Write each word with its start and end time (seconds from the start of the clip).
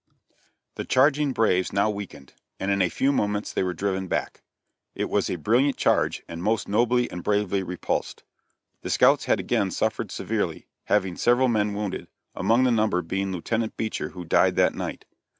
The 0.77 0.83
charging 0.83 1.31
braves 1.31 1.71
now 1.71 1.91
weakened, 1.91 2.33
and 2.59 2.71
in 2.71 2.81
a 2.81 2.89
few 2.89 3.11
moments 3.11 3.53
they 3.53 3.61
were 3.61 3.75
driven 3.75 4.07
back. 4.07 4.41
It 4.95 5.11
was 5.11 5.29
a 5.29 5.35
brilliant 5.35 5.77
charge, 5.77 6.23
and 6.27 6.39
was 6.39 6.43
most 6.43 6.67
nobly 6.67 7.11
and 7.11 7.21
bravely 7.23 7.61
repulsed. 7.61 8.23
The 8.81 8.89
scouts 8.89 9.25
had 9.25 9.39
again 9.39 9.69
suffered 9.69 10.09
severely, 10.11 10.65
having 10.85 11.17
several 11.17 11.49
men 11.49 11.75
wounded, 11.75 12.07
among 12.33 12.63
the 12.63 12.71
number 12.71 13.03
being 13.03 13.31
Lieutenant 13.31 13.77
Beecher 13.77 14.09
who 14.09 14.25
died 14.25 14.55
that 14.55 14.73
night. 14.73 15.05